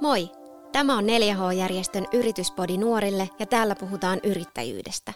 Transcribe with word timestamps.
Moi! 0.00 0.30
Tämä 0.72 0.98
on 0.98 1.04
4H-järjestön 1.04 2.06
Yrityspodi 2.12 2.76
nuorille 2.76 3.28
ja 3.38 3.46
täällä 3.46 3.74
puhutaan 3.74 4.20
yrittäjyydestä. 4.24 5.12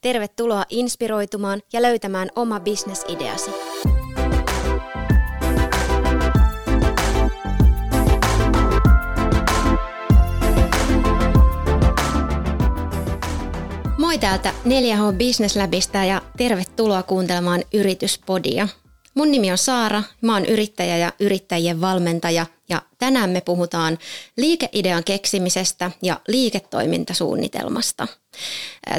Tervetuloa 0.00 0.64
inspiroitumaan 0.68 1.62
ja 1.72 1.82
löytämään 1.82 2.28
oma 2.36 2.60
bisnesideasi. 2.60 3.50
Moi 13.98 14.18
täältä 14.18 14.54
4H 14.64 15.16
Business 15.26 15.56
Labista 15.56 16.04
ja 16.04 16.22
tervetuloa 16.36 17.02
kuuntelemaan 17.02 17.62
Yrityspodia. 17.74 18.68
Mun 19.14 19.30
nimi 19.30 19.50
on 19.50 19.58
Saara, 19.58 20.02
mä 20.20 20.34
oon 20.34 20.46
yrittäjä 20.46 20.96
ja 20.96 21.12
yrittäjien 21.20 21.80
valmentaja 21.80 22.46
ja 22.68 22.82
tänään 22.98 23.30
me 23.30 23.40
puhutaan 23.40 23.98
liikeidean 24.36 25.04
keksimisestä 25.04 25.90
ja 26.02 26.20
liiketoimintasuunnitelmasta. 26.28 28.08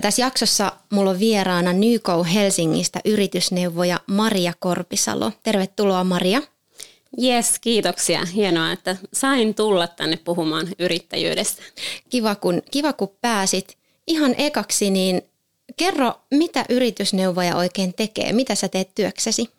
Tässä 0.01 0.21
jaksossa 0.21 0.71
mulla 0.89 1.09
on 1.09 1.19
vieraana 1.19 1.73
Nyko 1.73 2.23
Helsingistä 2.23 2.99
yritysneuvoja 3.05 3.99
Maria 4.07 4.53
Korpisalo. 4.59 5.31
Tervetuloa 5.43 6.03
Maria. 6.03 6.41
Jes, 7.17 7.59
kiitoksia. 7.59 8.25
Hienoa, 8.25 8.71
että 8.71 8.97
sain 9.13 9.55
tulla 9.55 9.87
tänne 9.87 10.17
puhumaan 10.17 10.67
yrittäjyydestä. 10.79 11.63
Kiva 12.09 12.35
kun, 12.35 12.61
kiva 12.71 12.93
kun 12.93 13.11
pääsit. 13.21 13.77
Ihan 14.07 14.35
ekaksi, 14.37 14.89
niin 14.89 15.21
kerro, 15.77 16.13
mitä 16.31 16.65
yritysneuvoja 16.69 17.55
oikein 17.55 17.93
tekee? 17.93 18.33
Mitä 18.33 18.55
sä 18.55 18.67
teet 18.67 18.95
työksesi? 18.95 19.49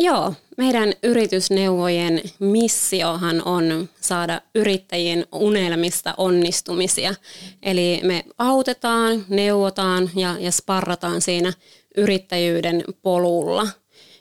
Joo, 0.00 0.34
meidän 0.56 0.92
yritysneuvojen 1.02 2.20
missiohan 2.38 3.42
on 3.44 3.88
saada 4.00 4.40
yrittäjien 4.54 5.26
unelmista 5.32 6.14
onnistumisia. 6.16 7.14
Eli 7.62 8.00
me 8.02 8.24
autetaan, 8.38 9.24
neuvotaan 9.28 10.10
ja, 10.14 10.36
ja 10.40 10.52
sparrataan 10.52 11.20
siinä 11.20 11.52
yrittäjyyden 11.96 12.84
polulla. 13.02 13.68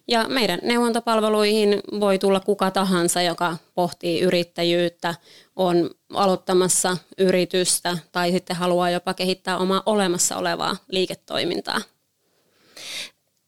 Ja 0.08 0.26
meidän 0.28 0.60
neuvontapalveluihin 0.64 1.82
voi 2.00 2.20
tulla 2.20 2.40
kuka 2.40 2.72
tahansa, 2.72 3.22
joka 3.22 3.58
pohtii 3.76 4.22
yrittäjyyttä, 4.22 5.16
on 5.56 5.90
aloittamassa 6.14 6.98
yritystä 7.18 7.98
tai 8.12 8.32
sitten 8.32 8.56
haluaa 8.56 8.90
jopa 8.90 9.14
kehittää 9.14 9.58
omaa 9.58 9.84
olemassa 9.86 10.38
olevaa 10.38 10.76
liiketoimintaa. 10.88 11.82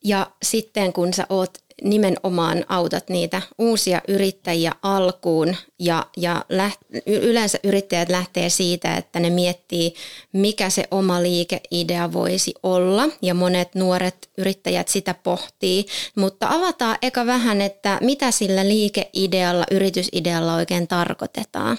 Ja 0.03 0.31
sitten 0.43 0.93
kun 0.93 1.13
sä 1.13 1.25
oot 1.29 1.68
nimenomaan 1.83 2.65
autat 2.69 3.09
niitä 3.09 3.41
uusia 3.57 4.01
yrittäjiä 4.07 4.71
alkuun 4.81 5.55
ja, 5.79 6.05
ja 6.17 6.45
läht, 6.49 6.81
yleensä 7.05 7.59
yrittäjät 7.63 8.09
lähtee 8.09 8.49
siitä, 8.49 8.97
että 8.97 9.19
ne 9.19 9.29
miettii, 9.29 9.93
mikä 10.33 10.69
se 10.69 10.87
oma 10.91 11.23
liikeidea 11.23 12.13
voisi 12.13 12.53
olla 12.63 13.09
ja 13.21 13.33
monet 13.33 13.75
nuoret 13.75 14.29
yrittäjät 14.37 14.87
sitä 14.87 15.13
pohtii, 15.13 15.85
mutta 16.15 16.47
avataan 16.49 16.97
eka 17.01 17.25
vähän, 17.25 17.61
että 17.61 17.97
mitä 18.01 18.31
sillä 18.31 18.67
liikeidealla, 18.67 19.65
yritysidealla 19.71 20.55
oikein 20.55 20.87
tarkoitetaan. 20.87 21.77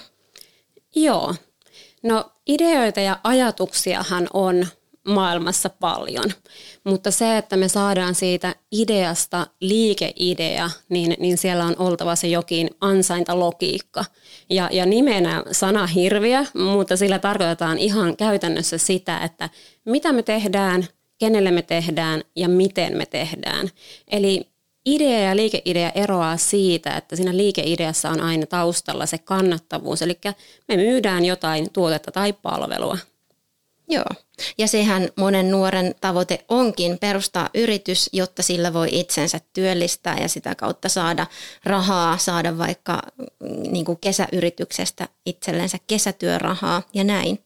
Joo, 0.95 1.35
no 2.03 2.31
ideoita 2.47 2.99
ja 2.99 3.19
ajatuksiahan 3.23 4.27
on 4.33 4.67
maailmassa 5.07 5.69
paljon. 5.69 6.25
Mutta 6.83 7.11
se, 7.11 7.37
että 7.37 7.57
me 7.57 7.67
saadaan 7.67 8.15
siitä 8.15 8.55
ideasta 8.71 9.47
liikeidea, 9.59 10.69
niin, 10.89 11.15
niin 11.19 11.37
siellä 11.37 11.65
on 11.65 11.75
oltava 11.79 12.15
se 12.15 12.27
jokin 12.27 12.69
ansaintalogiikka. 12.81 14.05
Ja, 14.49 14.69
ja 14.71 14.85
nimenä 14.85 15.43
sana 15.51 15.87
hirviö, 15.87 16.39
mutta 16.53 16.97
sillä 16.97 17.19
tarkoitetaan 17.19 17.77
ihan 17.77 18.17
käytännössä 18.17 18.77
sitä, 18.77 19.19
että 19.19 19.49
mitä 19.85 20.11
me 20.11 20.23
tehdään, 20.23 20.87
kenelle 21.19 21.51
me 21.51 21.61
tehdään 21.61 22.23
ja 22.35 22.49
miten 22.49 22.97
me 22.97 23.05
tehdään. 23.05 23.69
Eli 24.11 24.51
idea 24.85 25.19
ja 25.19 25.35
liikeidea 25.35 25.91
eroaa 25.95 26.37
siitä, 26.37 26.97
että 26.97 27.15
siinä 27.15 27.37
liikeideassa 27.37 28.09
on 28.09 28.21
aina 28.21 28.45
taustalla 28.45 29.05
se 29.05 29.17
kannattavuus, 29.17 30.01
eli 30.01 30.19
me 30.67 30.75
myydään 30.77 31.25
jotain 31.25 31.73
tuotetta 31.73 32.11
tai 32.11 32.33
palvelua. 32.33 32.97
Joo, 33.91 34.05
ja 34.57 34.67
sehän 34.67 35.09
monen 35.15 35.51
nuoren 35.51 35.95
tavoite 36.01 36.45
onkin 36.49 36.97
perustaa 36.99 37.49
yritys, 37.53 38.09
jotta 38.13 38.43
sillä 38.43 38.73
voi 38.73 38.87
itsensä 38.91 39.39
työllistää 39.53 40.17
ja 40.21 40.27
sitä 40.27 40.55
kautta 40.55 40.89
saada 40.89 41.27
rahaa, 41.63 42.17
saada 42.17 42.57
vaikka 42.57 43.01
mm, 43.19 43.71
niin 43.71 43.85
kuin 43.85 43.97
kesäyrityksestä 44.01 45.07
itsellensä 45.25 45.77
kesätyörahaa 45.87 46.83
ja 46.93 47.03
näin. 47.03 47.39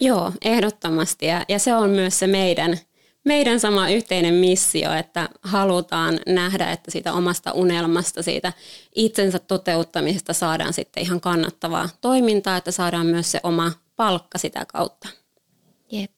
Joo, 0.00 0.32
ehdottomasti. 0.44 1.26
Ja, 1.26 1.44
ja 1.48 1.58
se 1.58 1.74
on 1.74 1.90
myös 1.90 2.18
se 2.18 2.26
meidän, 2.26 2.78
meidän 3.24 3.60
sama 3.60 3.88
yhteinen 3.88 4.34
missio, 4.34 4.92
että 4.92 5.28
halutaan 5.42 6.20
nähdä, 6.26 6.72
että 6.72 6.90
siitä 6.90 7.12
omasta 7.12 7.52
unelmasta, 7.52 8.22
siitä 8.22 8.52
itsensä 8.94 9.38
toteuttamisesta 9.38 10.32
saadaan 10.32 10.72
sitten 10.72 11.02
ihan 11.02 11.20
kannattavaa 11.20 11.88
toimintaa, 12.00 12.56
että 12.56 12.70
saadaan 12.70 13.06
myös 13.06 13.32
se 13.32 13.40
oma 13.42 13.72
palkka 13.96 14.38
sitä 14.38 14.66
kautta. 14.72 15.25
Jep. 15.92 16.10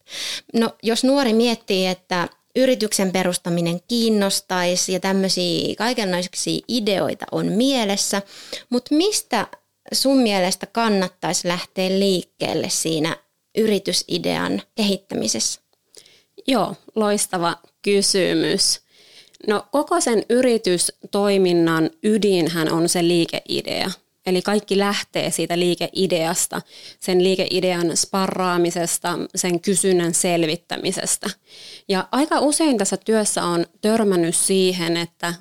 No 0.54 0.70
jos 0.82 1.04
nuori 1.04 1.32
miettii, 1.32 1.86
että 1.86 2.28
yrityksen 2.56 3.12
perustaminen 3.12 3.80
kiinnostaisi 3.88 4.92
ja 4.92 5.00
tämmöisiä 5.00 5.74
kaikenlaisia 5.78 6.60
ideoita 6.68 7.26
on 7.32 7.46
mielessä, 7.46 8.22
mutta 8.70 8.94
mistä 8.94 9.46
sun 9.92 10.18
mielestä 10.18 10.66
kannattaisi 10.66 11.48
lähteä 11.48 11.88
liikkeelle 11.88 12.68
siinä 12.70 13.16
yritysidean 13.58 14.62
kehittämisessä? 14.74 15.60
Joo, 16.46 16.74
loistava 16.94 17.56
kysymys. 17.82 18.80
No 19.46 19.66
koko 19.72 20.00
sen 20.00 20.22
yritystoiminnan 20.30 21.90
ydinhän 22.02 22.72
on 22.72 22.88
se 22.88 23.02
liikeidea. 23.02 23.90
Eli 24.28 24.42
kaikki 24.42 24.78
lähtee 24.78 25.30
siitä 25.30 25.58
liikeideasta, 25.58 26.62
sen 27.00 27.24
liikeidean 27.24 27.96
sparraamisesta, 27.96 29.18
sen 29.34 29.60
kysynnän 29.60 30.14
selvittämisestä. 30.14 31.30
Ja 31.88 32.08
aika 32.12 32.40
usein 32.40 32.78
tässä 32.78 32.96
työssä 32.96 33.44
on 33.44 33.66
törmännyt 33.80 34.36
siihen, 34.36 34.96
että 34.96 35.34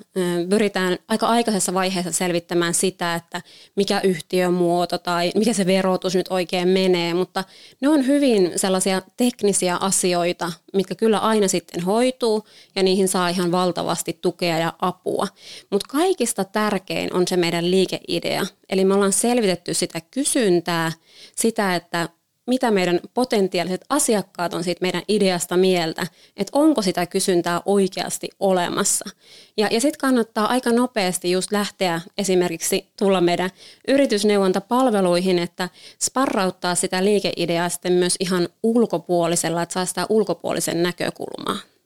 pyritään 0.48 0.98
aika 1.08 1.26
aikaisessa 1.26 1.74
vaiheessa 1.74 2.12
selvittämään 2.12 2.74
sitä, 2.74 3.14
että 3.14 3.42
mikä 3.76 4.00
yhtiömuoto 4.00 4.98
tai 4.98 5.32
mikä 5.34 5.52
se 5.52 5.66
verotus 5.66 6.14
nyt 6.14 6.26
oikein 6.30 6.68
menee, 6.68 7.14
mutta 7.14 7.44
ne 7.80 7.88
on 7.88 8.06
hyvin 8.06 8.52
sellaisia 8.56 9.02
teknisiä 9.16 9.76
asioita, 9.76 10.52
mitkä 10.74 10.94
kyllä 10.94 11.18
aina 11.18 11.48
sitten 11.48 11.84
hoituu 11.84 12.44
ja 12.76 12.82
niihin 12.82 13.08
saa 13.08 13.28
ihan 13.28 13.52
valtavasti 13.52 14.18
tukea 14.22 14.58
ja 14.58 14.72
apua. 14.78 15.26
Mutta 15.70 15.86
kaikista 15.90 16.44
tärkein 16.44 17.14
on 17.14 17.28
se 17.28 17.36
meidän 17.36 17.70
liikeidea. 17.70 18.46
Eli 18.68 18.84
me 18.84 18.94
ollaan 18.94 19.12
selvitetty 19.12 19.74
sitä 19.74 20.00
kysyntää, 20.10 20.92
sitä, 21.36 21.74
että 21.74 22.08
mitä 22.48 22.70
meidän 22.70 23.00
potentiaaliset 23.14 23.84
asiakkaat 23.88 24.54
on 24.54 24.64
siitä 24.64 24.82
meidän 24.82 25.02
ideasta 25.08 25.56
mieltä, 25.56 26.06
että 26.36 26.58
onko 26.58 26.82
sitä 26.82 27.06
kysyntää 27.06 27.60
oikeasti 27.64 28.28
olemassa. 28.40 29.10
Ja, 29.56 29.68
ja 29.70 29.80
sitten 29.80 30.00
kannattaa 30.00 30.46
aika 30.46 30.72
nopeasti 30.72 31.30
just 31.30 31.52
lähteä 31.52 32.00
esimerkiksi 32.18 32.86
tulla 32.98 33.20
meidän 33.20 33.50
yritysneuvontapalveluihin, 33.88 35.38
että 35.38 35.68
sparrauttaa 36.02 36.74
sitä 36.74 37.04
liikeideaa 37.04 37.68
sitten 37.68 37.92
myös 37.92 38.16
ihan 38.20 38.48
ulkopuolisella, 38.62 39.62
että 39.62 39.72
saa 39.72 39.86
sitä 39.86 40.06
ulkopuolisen 40.08 40.82
näkökulmaa. 40.82 41.77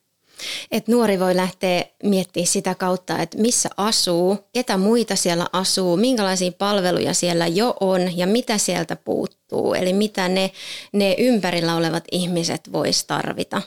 Et 0.70 0.88
nuori 0.88 1.20
voi 1.20 1.36
lähteä 1.36 1.84
miettimään 2.02 2.46
sitä 2.46 2.74
kautta, 2.74 3.18
että 3.18 3.38
missä 3.38 3.68
asuu, 3.76 4.38
ketä 4.52 4.76
muita 4.76 5.16
siellä 5.16 5.46
asuu, 5.52 5.96
minkälaisia 5.96 6.52
palveluja 6.52 7.14
siellä 7.14 7.46
jo 7.46 7.76
on 7.80 8.18
ja 8.18 8.26
mitä 8.26 8.58
sieltä 8.58 8.96
puuttuu. 8.96 9.74
Eli 9.74 9.92
mitä 9.92 10.28
ne, 10.28 10.50
ne 10.92 11.14
ympärillä 11.18 11.76
olevat 11.76 12.04
ihmiset 12.12 12.72
vois 12.72 13.04
tarvita. 13.04 13.62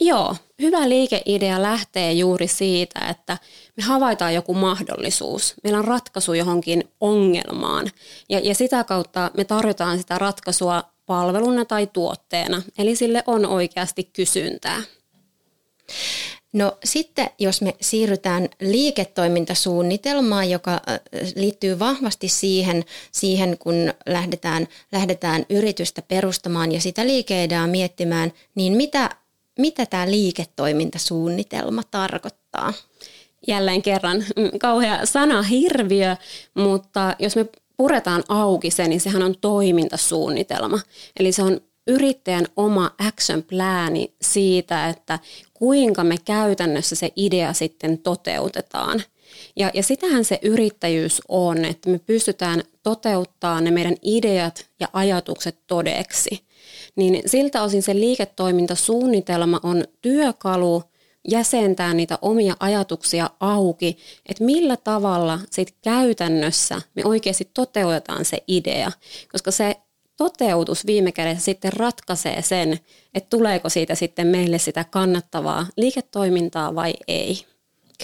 Joo, 0.00 0.36
hyvä 0.62 0.88
liikeidea 0.88 1.62
lähtee 1.62 2.12
juuri 2.12 2.48
siitä, 2.48 3.00
että 3.08 3.38
me 3.76 3.82
havaitaan 3.82 4.34
joku 4.34 4.54
mahdollisuus. 4.54 5.54
Meillä 5.64 5.78
on 5.78 5.84
ratkaisu 5.84 6.34
johonkin 6.34 6.88
ongelmaan 7.00 7.90
ja, 8.28 8.38
ja 8.38 8.54
sitä 8.54 8.84
kautta 8.84 9.30
me 9.36 9.44
tarjotaan 9.44 9.98
sitä 9.98 10.18
ratkaisua 10.18 10.84
palveluna 11.06 11.64
tai 11.64 11.86
tuotteena. 11.86 12.62
Eli 12.78 12.96
sille 12.96 13.22
on 13.26 13.46
oikeasti 13.46 14.04
kysyntää. 14.04 14.82
No 16.52 16.78
sitten 16.84 17.30
jos 17.38 17.62
me 17.62 17.74
siirrytään 17.80 18.48
liiketoimintasuunnitelmaan, 18.60 20.50
joka 20.50 20.80
liittyy 21.36 21.78
vahvasti 21.78 22.28
siihen, 22.28 22.84
siihen 23.12 23.58
kun 23.58 23.74
lähdetään, 24.06 24.68
lähdetään 24.92 25.46
yritystä 25.50 26.02
perustamaan 26.02 26.72
ja 26.72 26.80
sitä 26.80 27.06
liikeideaa 27.06 27.66
miettimään, 27.66 28.32
niin 28.54 28.72
mitä, 28.72 29.10
mitä 29.58 29.86
tämä 29.86 30.10
liiketoimintasuunnitelma 30.10 31.82
tarkoittaa? 31.90 32.72
Jälleen 33.46 33.82
kerran 33.82 34.24
mm, 34.36 34.58
kauhea 34.58 35.06
sana 35.06 35.42
hirviö, 35.42 36.16
mutta 36.54 37.16
jos 37.18 37.36
me 37.36 37.46
puretaan 37.76 38.24
auki 38.28 38.70
se, 38.70 38.88
niin 38.88 39.00
sehän 39.00 39.22
on 39.22 39.34
toimintasuunnitelma. 39.40 40.78
Eli 41.18 41.32
se 41.32 41.42
on 41.42 41.60
yrittäjän 41.90 42.46
oma 42.56 42.90
action 42.98 43.42
plani 43.42 44.14
siitä, 44.22 44.88
että 44.88 45.18
kuinka 45.54 46.04
me 46.04 46.16
käytännössä 46.24 46.96
se 46.96 47.10
idea 47.16 47.52
sitten 47.52 47.98
toteutetaan. 47.98 49.02
Ja, 49.56 49.70
ja 49.74 49.82
sitähän 49.82 50.24
se 50.24 50.38
yrittäjyys 50.42 51.22
on, 51.28 51.64
että 51.64 51.90
me 51.90 51.98
pystytään 51.98 52.62
toteuttaa 52.82 53.60
ne 53.60 53.70
meidän 53.70 53.96
ideat 54.02 54.66
ja 54.80 54.88
ajatukset 54.92 55.58
todeksi. 55.66 56.44
Niin 56.96 57.22
siltä 57.26 57.62
osin 57.62 57.82
se 57.82 57.94
liiketoimintasuunnitelma 57.94 59.60
on 59.62 59.84
työkalu 60.02 60.82
jäsentää 61.28 61.94
niitä 61.94 62.18
omia 62.22 62.56
ajatuksia 62.60 63.30
auki, 63.40 63.98
että 64.26 64.44
millä 64.44 64.76
tavalla 64.76 65.38
sit 65.50 65.74
käytännössä 65.82 66.82
me 66.94 67.02
oikeasti 67.04 67.50
toteutetaan 67.54 68.24
se 68.24 68.38
idea, 68.46 68.92
koska 69.32 69.50
se 69.50 69.76
toteutus 70.20 70.86
viime 70.86 71.12
kädessä 71.12 71.44
sitten 71.44 71.72
ratkaisee 71.72 72.42
sen, 72.42 72.78
että 73.14 73.30
tuleeko 73.30 73.68
siitä 73.68 73.94
sitten 73.94 74.26
meille 74.26 74.58
sitä 74.58 74.84
kannattavaa 74.84 75.66
liiketoimintaa 75.76 76.74
vai 76.74 76.94
ei. 77.08 77.46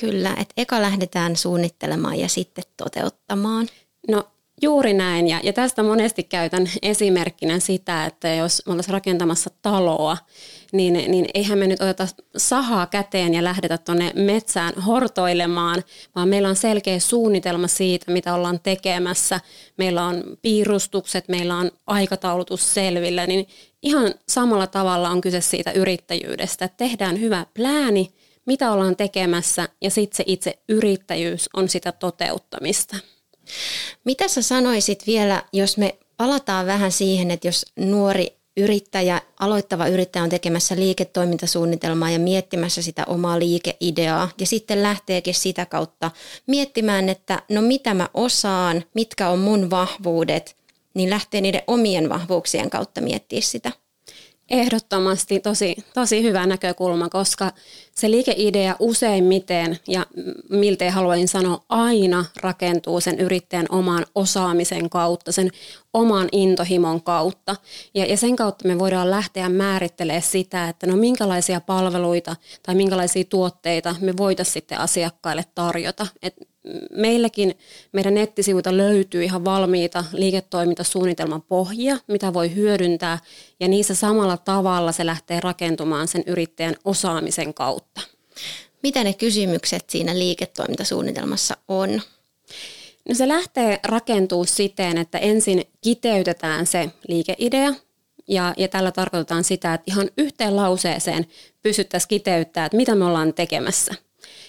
Kyllä, 0.00 0.30
että 0.30 0.54
eka 0.56 0.82
lähdetään 0.82 1.36
suunnittelemaan 1.36 2.18
ja 2.18 2.28
sitten 2.28 2.64
toteuttamaan. 2.76 3.68
No 4.08 4.28
juuri 4.62 4.94
näin, 4.94 5.28
ja, 5.28 5.40
ja 5.42 5.52
tästä 5.52 5.82
monesti 5.82 6.22
käytän 6.22 6.70
esimerkkinä 6.82 7.58
sitä, 7.58 8.06
että 8.06 8.28
jos 8.28 8.62
me 8.66 8.72
oltaisiin 8.72 8.92
rakentamassa 8.92 9.50
taloa, 9.62 10.16
niin, 10.72 10.92
niin 10.92 11.26
eihän 11.34 11.58
me 11.58 11.66
nyt 11.66 11.80
oteta 11.80 12.08
sahaa 12.36 12.86
käteen 12.86 13.34
ja 13.34 13.44
lähdetä 13.44 13.78
tuonne 13.78 14.12
metsään 14.14 14.74
hortoilemaan, 14.74 15.82
vaan 16.14 16.28
meillä 16.28 16.48
on 16.48 16.56
selkeä 16.56 16.98
suunnitelma 16.98 17.68
siitä, 17.68 18.12
mitä 18.12 18.34
ollaan 18.34 18.60
tekemässä. 18.60 19.40
Meillä 19.78 20.04
on 20.06 20.24
piirustukset, 20.42 21.28
meillä 21.28 21.56
on 21.56 21.70
aikataulutus 21.86 22.74
selvillä, 22.74 23.26
niin 23.26 23.46
ihan 23.82 24.14
samalla 24.28 24.66
tavalla 24.66 25.10
on 25.10 25.20
kyse 25.20 25.40
siitä 25.40 25.72
yrittäjyydestä, 25.72 26.68
tehdään 26.68 27.20
hyvä 27.20 27.46
plääni, 27.54 28.08
mitä 28.46 28.72
ollaan 28.72 28.96
tekemässä 28.96 29.68
ja 29.80 29.90
sitten 29.90 30.16
se 30.16 30.24
itse 30.26 30.58
yrittäjyys 30.68 31.48
on 31.54 31.68
sitä 31.68 31.92
toteuttamista. 31.92 32.96
Mitä 34.04 34.28
sä 34.28 34.42
sanoisit 34.42 35.06
vielä, 35.06 35.42
jos 35.52 35.78
me 35.78 35.98
palataan 36.16 36.66
vähän 36.66 36.92
siihen, 36.92 37.30
että 37.30 37.48
jos 37.48 37.66
nuori 37.76 38.36
yrittäjä, 38.56 39.20
aloittava 39.40 39.86
yrittäjä 39.86 40.22
on 40.22 40.28
tekemässä 40.28 40.76
liiketoimintasuunnitelmaa 40.76 42.10
ja 42.10 42.18
miettimässä 42.18 42.82
sitä 42.82 43.04
omaa 43.06 43.38
liikeideaa 43.38 44.28
ja 44.40 44.46
sitten 44.46 44.82
lähteekin 44.82 45.34
sitä 45.34 45.66
kautta 45.66 46.10
miettimään, 46.46 47.08
että 47.08 47.42
no 47.50 47.62
mitä 47.62 47.94
mä 47.94 48.08
osaan, 48.14 48.84
mitkä 48.94 49.28
on 49.28 49.38
mun 49.38 49.70
vahvuudet, 49.70 50.56
niin 50.94 51.10
lähtee 51.10 51.40
niiden 51.40 51.62
omien 51.66 52.08
vahvuuksien 52.08 52.70
kautta 52.70 53.00
miettiä 53.00 53.40
sitä. 53.40 53.72
Ehdottomasti 54.50 55.40
tosi, 55.40 55.76
tosi 55.94 56.22
hyvä 56.22 56.46
näkökulma, 56.46 57.08
koska 57.08 57.52
se 57.94 58.10
liikeidea 58.10 58.76
useimmiten 58.78 59.78
ja 59.88 60.06
miltei 60.50 60.88
haluaisin 60.88 61.28
sanoa 61.28 61.64
aina 61.68 62.24
rakentuu 62.42 63.00
sen 63.00 63.20
yrittäjän 63.20 63.66
oman 63.68 64.06
osaamisen 64.14 64.90
kautta, 64.90 65.32
sen 65.32 65.50
oman 65.92 66.28
intohimon 66.32 67.02
kautta. 67.02 67.56
Ja, 67.94 68.06
ja 68.06 68.16
sen 68.16 68.36
kautta 68.36 68.68
me 68.68 68.78
voidaan 68.78 69.10
lähteä 69.10 69.48
määrittelemään 69.48 70.22
sitä, 70.22 70.68
että 70.68 70.86
no 70.86 70.96
minkälaisia 70.96 71.60
palveluita 71.60 72.36
tai 72.62 72.74
minkälaisia 72.74 73.24
tuotteita 73.24 73.94
me 74.00 74.16
voitaisiin 74.16 74.52
sitten 74.52 74.78
asiakkaille 74.78 75.44
tarjota. 75.54 76.06
Et 76.22 76.34
meilläkin 76.94 77.58
meidän 77.92 78.14
nettisivuilta 78.14 78.76
löytyy 78.76 79.24
ihan 79.24 79.44
valmiita 79.44 80.04
liiketoimintasuunnitelman 80.12 81.42
pohjia, 81.42 81.98
mitä 82.06 82.34
voi 82.34 82.54
hyödyntää, 82.54 83.18
ja 83.60 83.68
niissä 83.68 83.94
samalla 83.94 84.36
tavalla 84.36 84.92
se 84.92 85.06
lähtee 85.06 85.40
rakentumaan 85.40 86.08
sen 86.08 86.22
yrittäjän 86.26 86.76
osaamisen 86.84 87.54
kautta. 87.54 88.00
Mitä 88.82 89.04
ne 89.04 89.12
kysymykset 89.12 89.90
siinä 89.90 90.18
liiketoimintasuunnitelmassa 90.18 91.56
on? 91.68 92.02
No 93.08 93.14
se 93.14 93.28
lähtee 93.28 93.80
rakentuu 93.84 94.44
siten, 94.44 94.98
että 94.98 95.18
ensin 95.18 95.64
kiteytetään 95.80 96.66
se 96.66 96.90
liikeidea, 97.08 97.74
ja, 98.28 98.54
ja 98.56 98.68
tällä 98.68 98.92
tarkoitetaan 98.92 99.44
sitä, 99.44 99.74
että 99.74 99.84
ihan 99.86 100.10
yhteen 100.18 100.56
lauseeseen 100.56 101.26
pysyttäisiin 101.62 102.08
kiteyttää, 102.08 102.66
että 102.66 102.76
mitä 102.76 102.94
me 102.94 103.04
ollaan 103.04 103.34
tekemässä– 103.34 103.94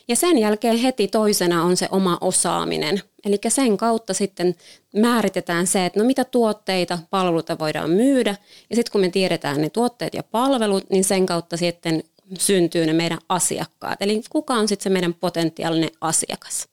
ja 0.07 0.15
sen 0.15 0.37
jälkeen 0.37 0.77
heti 0.77 1.07
toisena 1.07 1.63
on 1.63 1.77
se 1.77 1.87
oma 1.91 2.17
osaaminen. 2.21 3.01
Eli 3.25 3.39
sen 3.47 3.77
kautta 3.77 4.13
sitten 4.13 4.55
määritetään 4.95 5.67
se, 5.67 5.85
että 5.85 5.99
no 5.99 6.05
mitä 6.05 6.23
tuotteita, 6.23 6.99
palveluita 7.09 7.59
voidaan 7.59 7.89
myydä. 7.89 8.35
Ja 8.69 8.75
sitten 8.75 8.91
kun 8.91 9.01
me 9.01 9.09
tiedetään 9.09 9.61
ne 9.61 9.69
tuotteet 9.69 10.13
ja 10.13 10.23
palvelut, 10.23 10.89
niin 10.89 11.03
sen 11.03 11.25
kautta 11.25 11.57
sitten 11.57 12.03
syntyy 12.39 12.85
ne 12.85 12.93
meidän 12.93 13.19
asiakkaat. 13.29 14.01
Eli 14.01 14.21
kuka 14.29 14.53
on 14.53 14.67
sitten 14.67 14.83
se 14.83 14.89
meidän 14.89 15.13
potentiaalinen 15.13 15.91
asiakas. 16.01 16.67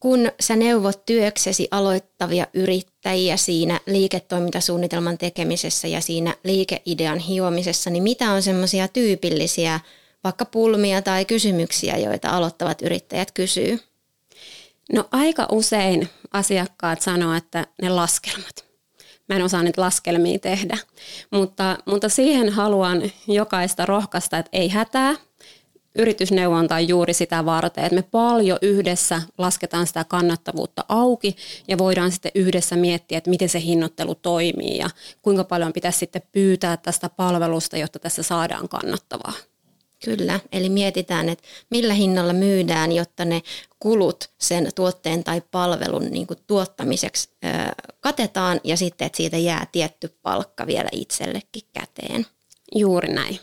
Kun 0.00 0.32
sä 0.40 0.56
neuvot 0.56 1.06
työksesi 1.06 1.68
aloittavia 1.70 2.46
yrittäjiä 2.54 3.36
siinä 3.36 3.80
liiketoimintasuunnitelman 3.86 5.18
tekemisessä 5.18 5.88
ja 5.88 6.00
siinä 6.00 6.34
liikeidean 6.44 7.18
hiomisessa, 7.18 7.90
niin 7.90 8.02
mitä 8.02 8.32
on 8.32 8.42
semmoisia 8.42 8.88
tyypillisiä 8.88 9.80
vaikka 10.24 10.44
pulmia 10.44 11.02
tai 11.02 11.24
kysymyksiä, 11.24 11.96
joita 11.96 12.30
aloittavat 12.30 12.82
yrittäjät 12.82 13.30
kysyy? 13.30 13.80
No 14.92 15.04
aika 15.10 15.46
usein 15.52 16.08
asiakkaat 16.30 17.02
sanoo, 17.02 17.34
että 17.34 17.66
ne 17.82 17.88
laskelmat. 17.88 18.68
Mä 19.28 19.36
en 19.36 19.42
osaa 19.42 19.62
niitä 19.62 19.80
laskelmia 19.80 20.38
tehdä, 20.38 20.78
mutta, 21.30 21.78
mutta 21.86 22.08
siihen 22.08 22.48
haluan 22.48 23.02
jokaista 23.26 23.86
rohkaista, 23.86 24.38
että 24.38 24.50
ei 24.52 24.68
hätää. 24.68 25.14
Yritysneuvonta 25.94 26.74
on 26.74 26.88
juuri 26.88 27.14
sitä 27.14 27.44
varten, 27.44 27.84
että 27.84 27.94
me 27.94 28.02
paljon 28.02 28.58
yhdessä 28.62 29.22
lasketaan 29.38 29.86
sitä 29.86 30.04
kannattavuutta 30.04 30.84
auki 30.88 31.36
ja 31.68 31.78
voidaan 31.78 32.12
sitten 32.12 32.32
yhdessä 32.34 32.76
miettiä, 32.76 33.18
että 33.18 33.30
miten 33.30 33.48
se 33.48 33.60
hinnoittelu 33.60 34.14
toimii 34.14 34.78
ja 34.78 34.90
kuinka 35.22 35.44
paljon 35.44 35.72
pitäisi 35.72 35.98
sitten 35.98 36.22
pyytää 36.32 36.76
tästä 36.76 37.08
palvelusta, 37.08 37.76
jotta 37.76 37.98
tässä 37.98 38.22
saadaan 38.22 38.68
kannattavaa. 38.68 39.32
Kyllä, 40.04 40.40
eli 40.52 40.68
mietitään, 40.68 41.28
että 41.28 41.44
millä 41.70 41.94
hinnalla 41.94 42.32
myydään, 42.32 42.92
jotta 42.92 43.24
ne 43.24 43.42
kulut 43.78 44.30
sen 44.38 44.70
tuotteen 44.74 45.24
tai 45.24 45.42
palvelun 45.50 46.04
niin 46.10 46.26
kuin 46.26 46.38
tuottamiseksi 46.46 47.30
ö, 47.44 47.48
katetaan 48.00 48.60
ja 48.64 48.76
sitten, 48.76 49.06
että 49.06 49.16
siitä 49.16 49.36
jää 49.38 49.66
tietty 49.72 50.18
palkka 50.22 50.66
vielä 50.66 50.88
itsellekin 50.92 51.62
käteen. 51.72 52.26
Juuri 52.74 53.12
näin. 53.12 53.40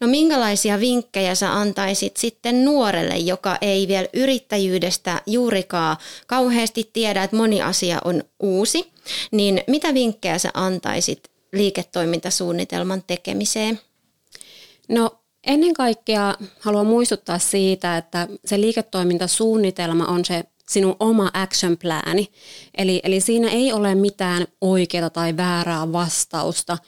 No 0.00 0.06
minkälaisia 0.06 0.80
vinkkejä 0.80 1.34
sä 1.34 1.52
antaisit 1.52 2.16
sitten 2.16 2.64
nuorelle, 2.64 3.16
joka 3.16 3.58
ei 3.60 3.88
vielä 3.88 4.08
yrittäjyydestä 4.12 5.22
juurikaan 5.26 5.96
kauheasti 6.26 6.90
tiedä, 6.92 7.22
että 7.22 7.36
moni 7.36 7.62
asia 7.62 7.98
on 8.04 8.22
uusi, 8.40 8.92
niin 9.30 9.62
mitä 9.66 9.94
vinkkejä 9.94 10.38
sä 10.38 10.50
antaisit 10.54 11.30
liiketoimintasuunnitelman 11.52 13.02
tekemiseen? 13.06 13.80
No 14.88 15.10
ennen 15.46 15.74
kaikkea 15.74 16.34
haluan 16.60 16.86
muistuttaa 16.86 17.38
siitä, 17.38 17.96
että 17.96 18.28
se 18.44 18.60
liiketoimintasuunnitelma 18.60 20.06
on 20.06 20.24
se 20.24 20.44
sinun 20.68 20.96
oma 21.00 21.30
action 21.34 21.76
plani. 21.76 22.28
Eli, 22.78 23.00
eli 23.04 23.20
siinä 23.20 23.48
ei 23.48 23.72
ole 23.72 23.94
mitään 23.94 24.46
oikeaa 24.60 25.10
tai 25.10 25.36
väärää 25.36 25.92
vastausta. 25.92 26.78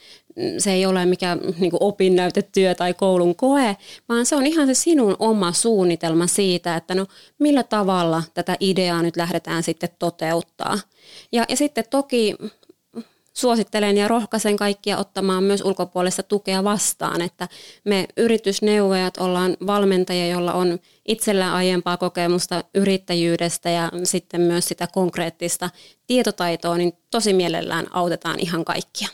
Se 0.59 0.73
ei 0.73 0.87
ole 0.87 1.07
mikään 1.07 1.40
niin 1.59 1.73
opinnäytetyö 1.81 2.75
tai 2.75 2.95
koulun 2.95 3.37
koe, 3.37 3.76
vaan 4.09 4.26
se 4.26 4.37
on 4.37 4.47
ihan 4.47 4.67
se 4.67 4.75
sinun 4.75 5.17
oma 5.19 5.52
suunnitelma 5.52 6.26
siitä, 6.26 6.76
että 6.76 6.95
no 6.95 7.07
millä 7.38 7.62
tavalla 7.62 8.23
tätä 8.35 8.57
ideaa 8.61 9.02
nyt 9.02 9.17
lähdetään 9.17 9.62
sitten 9.62 9.88
toteuttaa. 9.99 10.78
Ja, 11.33 11.45
ja 11.49 11.57
sitten 11.57 11.85
toki 11.90 12.37
suosittelen 13.38 13.97
ja 13.97 14.09
rohkaisen 14.09 14.57
kaikkia 14.57 14.99
ottamaan 14.99 15.45
myös 15.45 15.61
ulkopuolista 15.64 16.23
tukea 16.23 16.64
vastaan, 16.64 17.23
että 17.23 17.49
me 17.85 18.07
yritysneuvojat 18.16 19.16
ollaan 19.16 19.57
valmentajia, 19.66 20.26
joilla 20.26 20.52
on 20.52 20.78
itsellään 21.09 21.54
aiempaa 21.54 21.97
kokemusta 21.97 22.64
yrittäjyydestä 22.75 23.71
ja 23.71 23.90
sitten 24.04 24.40
myös 24.40 24.64
sitä 24.64 24.87
konkreettista 24.87 25.71
tietotaitoa, 26.07 26.76
niin 26.76 26.92
tosi 27.11 27.33
mielellään 27.33 27.87
autetaan 27.90 28.40
ihan 28.40 28.64
kaikkia. 28.64 29.09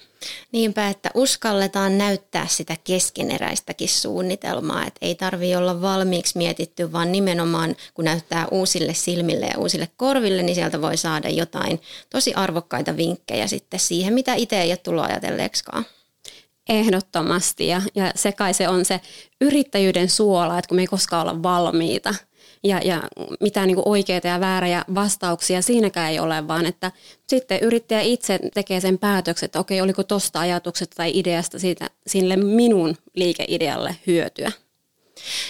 Niinpä, 0.52 0.88
että 0.88 1.10
uskalletaan 1.14 1.98
näyttää 1.98 2.46
sitä 2.46 2.76
keskeneräistäkin 2.84 3.88
suunnitelmaa, 3.88 4.86
että 4.86 4.98
ei 5.02 5.14
tarvi 5.14 5.56
olla 5.56 5.80
valmiiksi 5.80 6.38
mietitty, 6.38 6.92
vaan 6.92 7.12
nimenomaan 7.12 7.76
kun 7.94 8.04
näyttää 8.04 8.48
uusille 8.50 8.94
silmille 8.94 9.46
ja 9.46 9.58
uusille 9.58 9.88
korville, 9.96 10.42
niin 10.42 10.54
sieltä 10.54 10.80
voi 10.80 10.96
saada 10.96 11.28
jotain 11.28 11.80
tosi 12.10 12.34
arvokkaita 12.34 12.96
vinkkejä 12.96 13.46
sitten 13.46 13.80
siihen, 13.80 14.14
mitä 14.14 14.34
itse 14.34 14.62
ei 14.62 14.70
ole 14.70 14.76
tullut 14.76 15.04
ajatelleeksikaan. 15.04 15.86
Ehdottomasti 16.68 17.66
ja, 17.66 17.82
ja 17.94 18.12
se 18.14 18.32
kai 18.32 18.54
se 18.54 18.68
on 18.68 18.84
se 18.84 19.00
yrittäjyyden 19.40 20.10
suola, 20.10 20.58
että 20.58 20.68
kun 20.68 20.76
me 20.76 20.82
ei 20.82 20.86
koskaan 20.86 21.28
olla 21.28 21.42
valmiita. 21.42 22.14
Ja, 22.64 22.80
ja 22.84 23.02
mitään 23.40 23.66
niin 23.66 23.78
oikeita 23.84 24.28
ja 24.28 24.40
vääriä 24.40 24.84
vastauksia 24.94 25.62
siinäkään 25.62 26.10
ei 26.10 26.18
ole, 26.18 26.48
vaan 26.48 26.66
että 26.66 26.92
sitten 27.28 27.60
yrittäjä 27.60 28.00
itse 28.00 28.38
tekee 28.54 28.80
sen 28.80 28.98
päätöksen, 28.98 29.46
että 29.46 29.60
okei, 29.60 29.80
oliko 29.80 30.02
tuosta 30.02 30.40
ajatuksesta 30.40 30.96
tai 30.96 31.10
ideasta 31.14 31.58
siitä, 31.58 31.90
sille 32.06 32.36
minun 32.36 32.96
liikeidealle 33.14 33.96
hyötyä. 34.06 34.52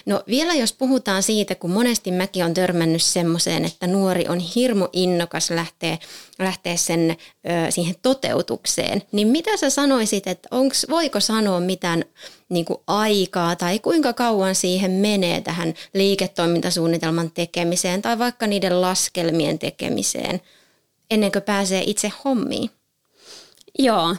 No 0.07 0.23
vielä 0.27 0.55
jos 0.55 0.73
puhutaan 0.73 1.23
siitä, 1.23 1.55
kun 1.55 1.71
monesti 1.71 2.11
mäkin 2.11 2.45
on 2.45 2.55
törmännyt 2.55 3.03
semmoiseen, 3.03 3.65
että 3.65 3.87
nuori 3.87 4.29
on 4.29 4.39
hirmu 4.39 4.89
innokas 4.93 5.51
lähteä, 5.51 5.99
lähteä 6.39 6.77
sen, 6.77 7.11
ö, 7.11 7.71
siihen 7.71 7.95
toteutukseen, 8.03 9.03
niin 9.13 9.29
mitä 9.29 9.57
sä 9.57 9.71
sanoisit, 9.71 10.27
että 10.27 10.49
onks, 10.51 10.87
voiko 10.91 11.21
sanoa 11.21 11.61
mitään 11.61 12.05
niin 12.49 12.65
kuin 12.65 12.79
aikaa 12.87 13.57
tai 13.57 13.79
kuinka 13.79 14.13
kauan 14.13 14.55
siihen 14.55 14.91
menee 14.91 15.41
tähän 15.41 15.75
liiketoimintasuunnitelman 15.95 17.31
tekemiseen 17.31 18.03
tai 18.03 18.19
vaikka 18.19 18.47
niiden 18.47 18.81
laskelmien 18.81 19.59
tekemiseen 19.59 20.41
ennen 21.11 21.33
kuin 21.33 21.43
pääsee 21.43 21.83
itse 21.87 22.13
hommiin? 22.25 22.71
Joo, 23.79 24.17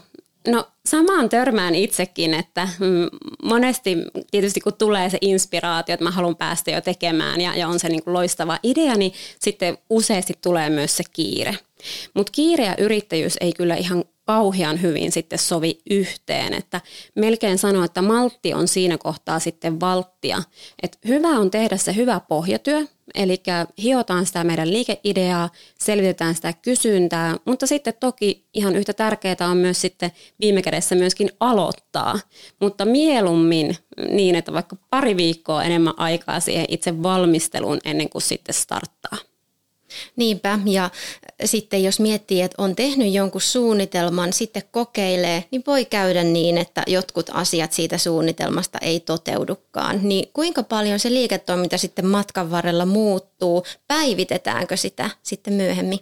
No 0.48 0.68
samaan 0.86 1.30
törmään 1.30 1.75
itsekin, 1.75 2.34
että 2.34 2.70
mm, 2.80 3.18
monesti 3.44 3.98
tietysti 4.32 4.60
kun 4.60 4.74
tulee 4.74 5.10
se 5.10 5.18
inspiraatio, 5.22 5.94
että 5.94 6.04
mä 6.04 6.12
haluan 6.12 6.36
päästä 6.36 6.72
jo 6.72 6.82
tekemään 6.82 7.42
ja, 7.42 7.56
ja 7.56 7.68
on 7.68 7.80
se 7.80 7.90
niin 7.90 8.04
kuin 8.04 8.14
loistava 8.14 8.60
idea, 8.64 8.96
niin 8.96 9.14
sitten 9.40 9.78
useasti 9.90 10.34
tulee 10.42 10.70
myös 10.70 10.98
se 10.98 11.04
kiire. 11.14 11.58
Mutta 12.14 12.32
kiire 12.32 12.66
ja 12.66 12.75
yrittäjyys 12.78 13.38
ei 13.42 13.54
kyllä 13.54 13.75
ihan 13.75 14.06
kauhean 14.25 14.82
hyvin 14.82 15.12
sitten 15.12 15.40
sovi 15.40 15.78
yhteen, 15.90 16.54
että 16.54 16.82
melkein 17.16 17.58
sanoo, 17.58 17.84
että 17.84 18.02
maltti 18.02 18.54
on 18.54 18.68
siinä 18.68 18.98
kohtaa 18.98 19.40
sitten 19.40 19.80
valttia. 19.80 20.44
Että 20.84 20.98
hyvä 21.08 21.28
on 21.30 21.52
tehdä 21.52 21.78
se 21.78 21.96
hyvä 21.96 22.20
pohjatyö, 22.20 22.86
eli 23.13 23.43
hiotaan 23.83 24.25
sitä 24.25 24.43
meidän 24.43 24.71
liikeideaa, 24.71 25.50
selvitetään 25.79 26.35
sitä 26.35 26.53
kysyntää, 26.53 27.35
mutta 27.45 27.67
sitten 27.67 27.93
toki 28.00 28.45
ihan 28.53 28.75
yhtä 28.75 28.93
tärkeää 28.93 29.35
on 29.51 29.57
myös 29.57 29.81
sitten 29.81 30.12
viime 30.39 30.62
kädessä 30.62 30.95
myöskin 30.95 31.31
aloittaa, 31.39 32.19
mutta 32.59 32.85
mieluummin 32.85 33.75
niin, 34.09 34.35
että 34.35 34.53
vaikka 34.53 34.75
pari 34.89 35.17
viikkoa 35.17 35.63
enemmän 35.63 35.93
aikaa 35.97 36.39
siihen 36.39 36.65
itse 36.69 37.03
valmisteluun 37.03 37.79
ennen 37.85 38.09
kuin 38.09 38.21
sitten 38.21 38.55
starttaa. 38.55 39.35
Niinpä, 40.16 40.60
ja 40.66 40.90
sitten 41.46 41.84
jos 41.84 42.00
miettii, 42.00 42.42
että 42.42 42.62
on 42.64 42.75
tehnyt 42.75 43.14
jonkun 43.14 43.42
suunnitelman, 43.42 44.34
sitten 44.34 44.64
kokeilee, 44.72 45.44
niin 45.52 45.64
voi 45.68 45.86
käydä 45.86 46.24
niin, 46.24 46.58
että 46.58 46.84
jotkut 46.88 47.30
asiat 47.34 47.74
siitä 47.74 47.98
suunnitelmasta 47.98 48.78
ei 48.82 49.00
toteudukaan. 49.00 50.00
Niin 50.04 50.30
kuinka 50.34 50.64
paljon 50.64 51.00
se 51.00 51.10
liiketoiminta 51.10 51.78
sitten 51.78 52.06
matkan 52.06 52.52
varrella 52.52 52.86
muuttuu? 52.86 53.64
Päivitetäänkö 53.88 54.78
sitä 54.78 55.10
sitten 55.24 55.54
myöhemmin? 55.54 56.00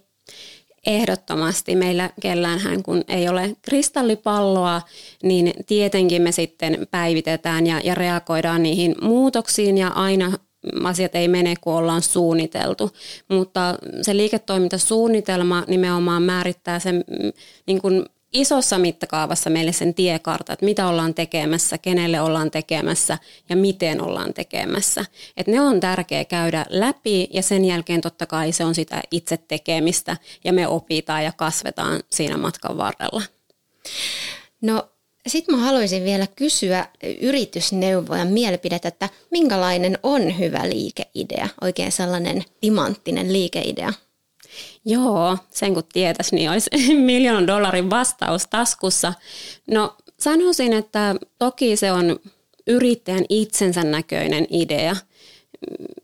Ehdottomasti 0.86 1.76
meillä 1.76 2.10
kellään 2.22 2.84
kun 2.84 3.04
ei 3.08 3.30
ole 3.30 3.56
kristallipalloa, 3.62 4.82
niin 5.24 5.54
tietenkin 5.68 6.22
me 6.22 6.32
sitten 6.32 6.88
päivitetään 6.92 7.68
ja, 7.68 7.82
ja 7.84 7.96
reagoidaan 7.96 8.64
niihin 8.64 8.96
muutoksiin 9.02 9.78
ja 9.78 9.88
aina 9.88 10.32
asiat 10.84 11.15
ei 11.15 11.27
mene, 11.27 11.53
kun 11.62 11.74
ollaan 11.74 12.01
suunniteltu. 12.01 12.91
Mutta 13.29 13.75
se 14.01 14.17
liiketoimintasuunnitelma 14.17 15.63
nimenomaan 15.67 16.24
määrittää 16.24 16.79
sen 16.79 16.96
mm, 16.96 17.32
niin 17.65 17.82
kuin 17.82 18.05
isossa 18.34 18.77
mittakaavassa 18.77 19.50
meille 19.50 19.72
sen 19.72 19.93
tiekartta, 19.93 20.53
että 20.53 20.65
mitä 20.65 20.88
ollaan 20.88 21.13
tekemässä, 21.13 21.77
kenelle 21.77 22.22
ollaan 22.22 22.51
tekemässä 22.51 23.17
ja 23.50 23.55
miten 23.55 24.01
ollaan 24.01 24.34
tekemässä. 24.34 25.05
Et 25.38 25.48
ne 25.48 25.62
on 25.62 25.79
tärkeää 25.79 26.25
käydä 26.25 26.65
läpi 26.70 27.27
ja 27.34 27.41
sen 27.41 27.65
jälkeen 27.65 28.01
totta 28.01 28.25
kai 28.25 28.51
se 28.51 28.65
on 28.65 28.75
sitä 28.75 29.01
itse 29.12 29.38
tekemistä 29.38 30.17
ja 30.43 30.53
me 30.53 30.67
opitaan 30.67 31.24
ja 31.24 31.32
kasvetaan 31.32 32.00
siinä 32.10 32.38
matkan 32.38 32.77
varrella. 32.77 33.22
No 34.62 34.89
sitten 35.27 35.56
mä 35.56 35.62
haluaisin 35.62 36.03
vielä 36.03 36.27
kysyä 36.36 36.88
yritysneuvojan 37.22 38.27
mielipidettä, 38.27 38.88
että 38.88 39.10
minkälainen 39.32 39.98
on 40.03 40.39
hyvä 40.39 40.70
liikeidea, 40.70 41.50
oikein 41.62 41.92
sellainen 41.92 42.44
timanttinen 42.62 43.34
liikeidea? 43.34 43.94
Joo, 44.86 45.38
sen 45.51 45.74
kun 45.74 45.84
tietäisi, 45.94 46.36
niin 46.36 46.51
olisi 46.51 46.70
miljoonan 46.96 47.48
dollarin 47.48 47.89
vastaus 47.89 48.48
taskussa. 48.48 49.13
No 49.68 49.96
sanoisin, 50.20 50.74
että 50.74 51.15
toki 51.39 51.75
se 51.75 51.92
on 51.92 52.20
yrittäjän 52.68 53.25
itsensä 53.30 53.84
näköinen 53.84 54.48
idea– 54.50 54.96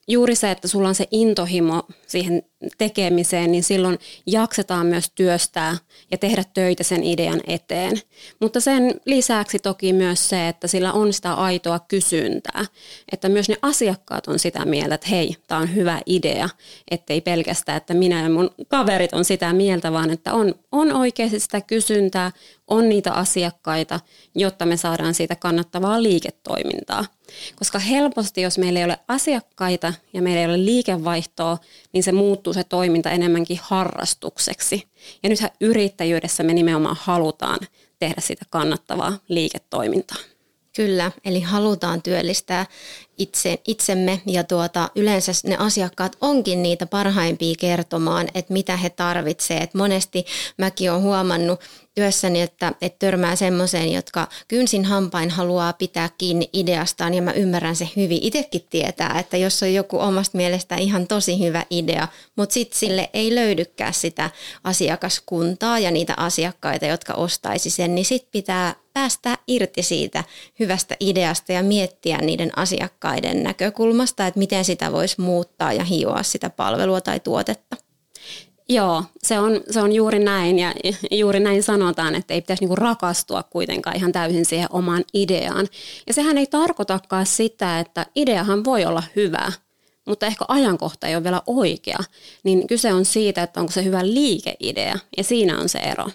juuri 0.10 0.36
se, 0.36 0.52
että 0.52 0.68
sulla 0.68 0.88
on 0.88 0.96
se 0.96 1.08
intohimo 1.12 1.84
siihen 2.08 2.44
tekemiseen, 2.78 3.52
niin 3.52 3.64
silloin 3.64 4.00
jaksetaan 4.26 4.86
myös 4.86 5.12
työstää 5.16 5.78
ja 6.12 6.18
tehdä 6.18 6.44
töitä 6.54 6.84
sen 6.84 7.04
idean 7.04 7.42
eteen. 7.48 7.98
Mutta 8.40 8.60
sen 8.60 9.02
lisäksi 9.06 9.60
toki 9.60 9.94
myös 9.94 10.30
se, 10.30 10.48
että 10.48 10.68
sillä 10.68 10.94
on 10.94 11.14
sitä 11.14 11.34
aitoa 11.34 11.80
kysyntää, 11.80 12.66
että 13.12 13.30
myös 13.30 13.50
ne 13.50 13.56
asiakkaat 13.62 14.28
on 14.28 14.40
sitä 14.40 14.66
mieltä, 14.66 14.96
että 14.96 15.08
hei, 15.08 15.36
tämä 15.48 15.62
on 15.62 15.76
hyvä 15.76 16.02
idea, 16.06 16.50
ettei 16.92 17.22
pelkästään, 17.22 17.78
että 17.78 17.94
minä 17.94 18.22
ja 18.24 18.30
mun 18.30 18.50
kaverit 18.68 19.14
on 19.14 19.26
sitä 19.26 19.54
mieltä, 19.54 19.92
vaan 19.92 20.10
että 20.10 20.34
on, 20.34 20.56
on 20.72 20.92
oikeasti 20.92 21.40
sitä 21.40 21.62
kysyntää, 21.62 22.32
on 22.68 22.90
niitä 22.90 23.14
asiakkaita, 23.14 24.00
jotta 24.36 24.66
me 24.66 24.78
saadaan 24.78 25.14
siitä 25.14 25.36
kannattavaa 25.36 26.04
liiketoimintaa. 26.04 27.06
Koska 27.56 27.80
helposti, 27.80 28.42
jos 28.42 28.58
meillä 28.58 28.80
ei 28.80 28.86
ole 28.86 29.00
asiakkaita 29.08 29.94
ja 30.14 30.22
meillä 30.22 30.40
ei 30.40 30.46
ole 30.46 30.66
liikevaihtoa, 30.66 31.58
niin 31.94 32.04
se 32.04 32.12
muuttuu 32.12 32.54
se 32.54 32.64
toiminta 32.64 33.12
enemmänkin 33.12 33.60
harrastukseksi. 33.62 34.88
Ja 35.24 35.30
nythän 35.30 35.52
yrittäjyydessä 35.62 36.44
me 36.44 36.54
nimenomaan 36.54 36.98
halutaan 37.00 37.60
tehdä 38.00 38.22
sitä 38.22 38.46
kannattavaa 38.50 39.20
liiketoimintaa. 39.28 40.18
Kyllä, 40.76 41.12
eli 41.26 41.42
halutaan 41.42 42.02
työllistää 42.02 42.66
itse, 43.20 43.60
itsemme 43.68 44.22
ja 44.26 44.44
tuota, 44.44 44.90
yleensä 44.96 45.32
ne 45.44 45.58
asiakkaat 45.58 46.18
onkin 46.22 46.64
niitä 46.64 46.86
parhaimpia 46.86 47.56
kertomaan, 47.60 48.28
että 48.34 48.54
mitä 48.54 48.78
he 48.78 48.90
tarvitsevat. 48.90 49.74
Monesti 49.74 50.26
mäkin 50.58 50.92
olen 50.92 51.04
huomannut 51.04 51.60
työssäni, 51.96 52.42
että, 52.42 52.74
että 52.82 53.00
törmää 53.00 53.36
semmoiseen, 53.36 53.92
jotka 53.92 54.28
kynsin 54.48 54.86
hampain 54.86 55.30
haluaa 55.30 55.74
pitää 55.74 56.10
kiinni 56.18 56.50
ideastaan 56.54 57.14
ja 57.14 57.22
mä 57.22 57.32
ymmärrän 57.32 57.76
se 57.76 57.90
hyvin. 57.96 58.20
Itekin 58.22 58.66
tietää, 58.70 59.20
että 59.20 59.38
jos 59.38 59.64
on 59.64 59.74
joku 59.74 60.00
omasta 60.00 60.38
mielestä 60.38 60.76
ihan 60.76 61.08
tosi 61.08 61.40
hyvä 61.40 61.66
idea, 61.70 62.08
mutta 62.36 62.54
sitten 62.54 62.80
sille 62.80 63.10
ei 63.14 63.36
löydykään 63.36 63.94
sitä 63.94 64.30
asiakaskuntaa 64.64 65.80
ja 65.80 65.92
niitä 65.92 66.14
asiakkaita, 66.18 66.86
jotka 66.86 67.14
ostaisi 67.14 67.70
sen, 67.70 67.96
niin 67.96 68.06
sitten 68.06 68.32
pitää 68.32 68.76
päästä 68.94 69.38
irti 69.48 69.84
siitä 69.84 70.24
hyvästä 70.60 70.96
ideasta 71.00 71.54
ja 71.54 71.64
miettiä 71.64 72.18
niiden 72.18 72.52
asiakkaiden 73.10 73.44
näkökulmasta, 73.44 74.28
että 74.28 74.40
miten 74.40 74.66
sitä 74.66 74.92
voisi 74.92 75.22
muuttaa 75.22 75.74
ja 75.74 75.84
hioa 75.84 76.24
sitä 76.24 76.50
palvelua 76.50 77.02
tai 77.02 77.20
tuotetta. 77.20 77.76
Joo, 78.70 79.04
se 79.24 79.40
on, 79.40 79.62
se 79.72 79.82
on 79.82 79.92
juuri 79.92 80.20
näin 80.20 80.60
ja 80.60 80.74
juuri 81.12 81.40
näin 81.40 81.64
sanotaan, 81.64 82.16
että 82.16 82.34
ei 82.34 82.42
pitäisi 82.42 82.64
niinku 82.64 82.76
rakastua 82.76 83.44
kuitenkaan 83.44 83.96
ihan 83.96 84.12
täysin 84.12 84.46
siihen 84.46 84.68
omaan 84.72 85.04
ideaan. 85.14 85.68
Ja 86.08 86.14
sehän 86.14 86.38
ei 86.38 86.48
tarkoitakaan 86.48 87.26
sitä, 87.26 87.80
että 87.80 88.06
ideahan 88.16 88.64
voi 88.64 88.86
olla 88.86 89.04
hyvä, 89.16 89.52
mutta 90.06 90.26
ehkä 90.26 90.46
ajankohta 90.48 91.08
ei 91.08 91.16
ole 91.16 91.24
vielä 91.24 91.42
oikea. 91.48 92.00
Niin 92.44 92.68
kyse 92.68 92.94
on 92.94 93.06
siitä, 93.06 93.44
että 93.44 93.60
onko 93.60 93.72
se 93.72 93.84
hyvä 93.84 94.06
liikeidea 94.06 95.00
ja 95.18 95.24
siinä 95.24 95.60
on 95.60 95.70
se 95.70 95.80
ero. 95.80 96.10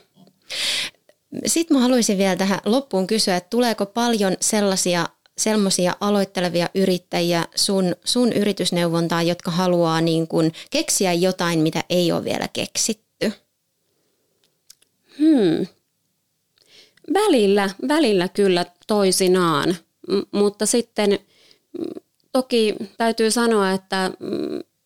Sitten 1.46 1.76
mä 1.76 1.82
haluaisin 1.82 2.18
vielä 2.18 2.36
tähän 2.36 2.60
loppuun 2.64 3.06
kysyä, 3.06 3.36
että 3.36 3.50
tuleeko 3.50 3.86
paljon 3.86 4.36
sellaisia 4.40 5.06
sellaisia 5.38 5.96
aloittelevia 6.00 6.68
yrittäjiä 6.74 7.44
sun, 7.54 7.96
sun 8.04 8.32
yritysneuvontaan, 8.32 9.26
jotka 9.26 9.50
haluaa 9.50 10.00
niin 10.00 10.28
kuin 10.28 10.52
keksiä 10.70 11.12
jotain, 11.12 11.58
mitä 11.58 11.84
ei 11.90 12.12
ole 12.12 12.24
vielä 12.24 12.48
keksitty? 12.52 13.32
Hmm. 15.18 15.66
Välillä, 17.14 17.70
välillä 17.88 18.28
kyllä 18.28 18.66
toisinaan, 18.86 19.76
M- 20.08 20.38
mutta 20.38 20.66
sitten 20.66 21.18
toki 22.32 22.74
täytyy 22.96 23.30
sanoa, 23.30 23.70
että 23.70 24.10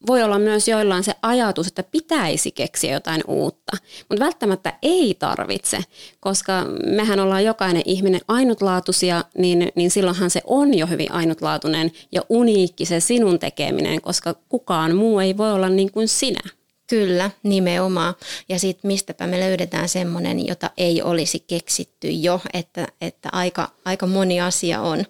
voi 0.06 0.22
olla 0.22 0.38
myös 0.38 0.68
joillain 0.68 1.04
se 1.04 1.14
ajatus, 1.22 1.66
että 1.66 1.82
pitäisi 1.82 2.50
keksiä 2.50 2.92
jotain 2.92 3.22
uutta, 3.26 3.76
mutta 4.08 4.24
välttämättä 4.24 4.72
ei 4.82 5.16
tarvitse, 5.18 5.78
koska 6.20 6.64
mehän 6.86 7.20
ollaan 7.20 7.44
jokainen 7.44 7.82
ihminen 7.84 8.20
ainutlaatuisia, 8.28 9.24
niin, 9.38 9.72
niin 9.74 9.90
silloinhan 9.90 10.30
se 10.30 10.42
on 10.44 10.78
jo 10.78 10.86
hyvin 10.86 11.12
ainutlaatuinen 11.12 11.92
ja 12.12 12.22
uniikki 12.28 12.84
se 12.84 13.00
sinun 13.00 13.38
tekeminen, 13.38 14.00
koska 14.00 14.34
kukaan 14.48 14.96
muu 14.96 15.20
ei 15.20 15.36
voi 15.36 15.52
olla 15.52 15.68
niin 15.68 15.92
kuin 15.92 16.08
sinä. 16.08 16.40
Kyllä, 16.86 17.30
nimenomaan. 17.42 18.14
Ja 18.48 18.58
sitten 18.58 18.88
mistäpä 18.88 19.26
me 19.26 19.40
löydetään 19.40 19.88
semmoinen, 19.88 20.46
jota 20.46 20.70
ei 20.76 21.02
olisi 21.02 21.44
keksitty 21.46 22.10
jo, 22.10 22.40
että, 22.52 22.88
että 23.00 23.28
aika, 23.32 23.68
aika 23.84 24.06
moni 24.06 24.40
asia 24.40 24.80
on, 24.80 25.04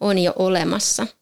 on 0.00 0.18
jo 0.18 0.32
olemassa– 0.36 1.06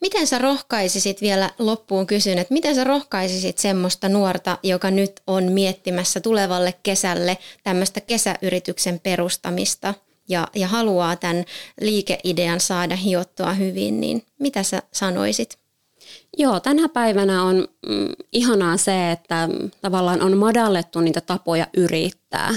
Miten 0.00 0.26
sä 0.26 0.38
rohkaisisit 0.38 1.20
vielä 1.20 1.50
loppuun 1.58 2.06
kysyn, 2.06 2.38
että 2.38 2.54
miten 2.54 2.74
sä 2.74 2.84
rohkaisisit 2.84 3.58
semmoista 3.58 4.08
nuorta, 4.08 4.58
joka 4.62 4.90
nyt 4.90 5.12
on 5.26 5.52
miettimässä 5.52 6.20
tulevalle 6.20 6.74
kesälle 6.82 7.38
tämmöistä 7.64 8.00
kesäyrityksen 8.00 9.00
perustamista 9.00 9.94
ja, 10.28 10.48
ja 10.54 10.68
haluaa 10.68 11.16
tämän 11.16 11.44
liikeidean 11.80 12.60
saada 12.60 12.96
hiottua 12.96 13.52
hyvin, 13.52 14.00
niin 14.00 14.26
mitä 14.38 14.62
sä 14.62 14.82
sanoisit? 14.92 15.58
Joo, 16.38 16.60
tänä 16.60 16.88
päivänä 16.88 17.42
on 17.42 17.68
mm, 17.88 18.08
ihanaa 18.32 18.76
se, 18.76 19.10
että 19.10 19.48
tavallaan 19.80 20.22
on 20.22 20.36
madallettu 20.36 21.00
niitä 21.00 21.20
tapoja 21.20 21.66
yrittää. 21.76 22.50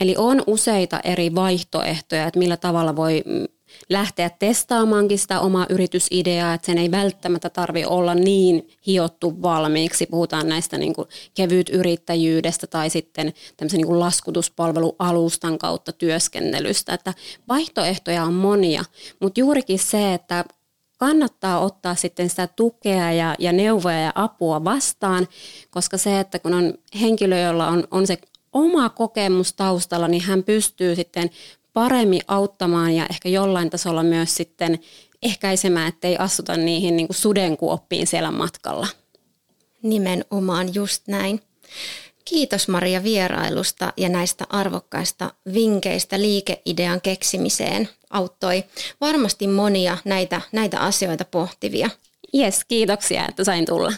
Eli 0.00 0.14
on 0.18 0.42
useita 0.46 1.00
eri 1.04 1.34
vaihtoehtoja, 1.34 2.26
että 2.26 2.38
millä 2.38 2.56
tavalla 2.56 2.96
voi 2.96 3.22
mm, 3.26 3.46
lähteä 3.88 4.30
testaamaankin 4.30 5.18
sitä 5.18 5.40
omaa 5.40 5.66
yritysideaa, 5.68 6.54
että 6.54 6.66
sen 6.66 6.78
ei 6.78 6.90
välttämättä 6.90 7.50
tarvi 7.50 7.84
olla 7.84 8.14
niin 8.14 8.68
hiottu 8.86 9.42
valmiiksi. 9.42 10.06
Puhutaan 10.06 10.48
näistä 10.48 10.78
niin 10.78 10.94
kuin 10.94 11.08
kevyt 11.34 11.68
yrittäjyydestä 11.68 12.66
tai 12.66 12.90
sitten 12.90 13.32
tämmöisen 13.56 13.78
niin 13.78 13.86
kuin 13.86 14.00
laskutuspalvelualustan 14.00 15.58
kautta 15.58 15.92
työskennelystä. 15.92 16.94
Että 16.94 17.14
vaihtoehtoja 17.48 18.24
on 18.24 18.34
monia, 18.34 18.84
mutta 19.20 19.40
juurikin 19.40 19.78
se, 19.78 20.14
että 20.14 20.44
kannattaa 20.98 21.60
ottaa 21.60 21.94
sitten 21.94 22.30
sitä 22.30 22.46
tukea 22.46 23.12
ja, 23.12 23.34
ja 23.38 23.52
neuvoja 23.52 24.00
ja 24.00 24.12
apua 24.14 24.64
vastaan, 24.64 25.28
koska 25.70 25.98
se, 25.98 26.20
että 26.20 26.38
kun 26.38 26.54
on 26.54 26.74
henkilö, 27.00 27.38
jolla 27.40 27.68
on, 27.68 27.88
on 27.90 28.06
se 28.06 28.18
oma 28.52 28.88
kokemus 28.88 29.52
taustalla, 29.52 30.08
niin 30.08 30.22
hän 30.22 30.42
pystyy 30.42 30.96
sitten 30.96 31.30
paremmin 31.72 32.22
auttamaan 32.28 32.94
ja 32.94 33.06
ehkä 33.10 33.28
jollain 33.28 33.70
tasolla 33.70 34.02
myös 34.02 34.34
sitten 34.34 34.78
ehkäisemään, 35.22 35.88
ettei 35.88 36.16
astuta 36.16 36.56
niihin 36.56 36.96
niin 36.96 37.08
kuin 37.08 37.16
sudenkuoppiin 37.16 38.06
siellä 38.06 38.30
matkalla. 38.30 38.88
Nimenomaan 39.82 40.74
just 40.74 41.08
näin. 41.08 41.40
Kiitos 42.24 42.68
Maria 42.68 43.02
vierailusta 43.02 43.92
ja 43.96 44.08
näistä 44.08 44.46
arvokkaista 44.50 45.32
vinkkeistä 45.54 46.20
liikeidean 46.20 47.00
keksimiseen. 47.00 47.88
Auttoi 48.10 48.64
varmasti 49.00 49.46
monia 49.46 49.98
näitä, 50.04 50.40
näitä 50.52 50.80
asioita 50.80 51.24
pohtivia. 51.24 51.90
Yes, 52.34 52.64
kiitoksia, 52.64 53.26
että 53.28 53.44
sain 53.44 53.66
tulla. 53.66 53.92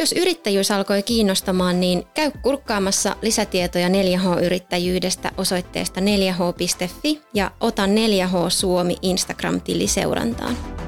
Jos 0.00 0.12
yrittäjyys 0.12 0.70
alkoi 0.70 1.02
kiinnostamaan, 1.02 1.80
niin 1.80 2.06
käy 2.14 2.30
kurkkaamassa 2.42 3.16
lisätietoja 3.22 3.88
4H-yrittäjyydestä 3.88 5.30
osoitteesta 5.36 6.00
4h.fi 6.00 7.20
ja 7.34 7.50
ota 7.60 7.86
4H 7.86 8.50
Suomi 8.50 8.96
Instagram-tili 9.02 9.86
seurantaan. 9.86 10.79